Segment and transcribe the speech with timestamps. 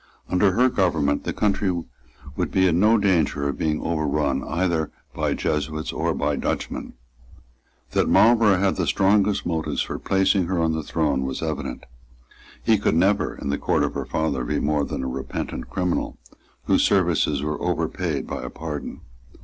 [0.27, 1.71] Under her government the country
[2.35, 6.93] would be in no danger of being overrun either by Jesuits or by Dutchmen.
[7.91, 11.83] That Marlborough had the strongest motives for placing her on the throne was evident.
[12.63, 16.17] He could never, in the court of her father, be more than a repentant criminal,
[16.63, 19.01] whose services were overpaid by a pardon.